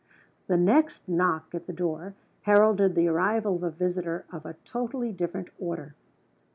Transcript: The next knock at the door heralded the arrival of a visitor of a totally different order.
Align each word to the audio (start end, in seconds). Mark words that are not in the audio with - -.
The 0.47 0.57
next 0.57 1.07
knock 1.07 1.53
at 1.53 1.67
the 1.67 1.73
door 1.73 2.15
heralded 2.41 2.95
the 2.95 3.07
arrival 3.07 3.57
of 3.57 3.61
a 3.61 3.69
visitor 3.69 4.25
of 4.31 4.47
a 4.47 4.55
totally 4.65 5.11
different 5.11 5.49
order. 5.59 5.93